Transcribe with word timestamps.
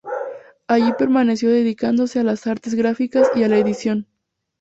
Allí 0.65 0.91
permaneció 0.97 1.51
dedicándose 1.51 2.19
a 2.19 2.23
las 2.23 2.47
artes 2.47 2.73
gráficas 2.73 3.27
y 3.35 3.43
a 3.43 3.47
la 3.47 3.59
edición. 3.59 4.07